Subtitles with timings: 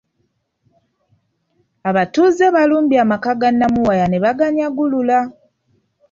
[1.89, 5.19] Abatuuze baalumbye amaka ga Namuwaya ne baganyagulula.